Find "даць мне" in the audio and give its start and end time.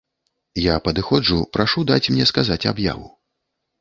1.91-2.25